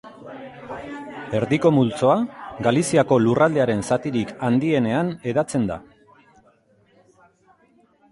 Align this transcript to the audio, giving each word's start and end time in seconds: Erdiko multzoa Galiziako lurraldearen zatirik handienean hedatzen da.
Erdiko 1.39 1.71
multzoa 1.75 2.15
Galiziako 2.67 3.17
lurraldearen 3.25 3.83
zatirik 3.89 4.31
handienean 4.47 5.13
hedatzen 5.33 5.69
da. 5.71 5.79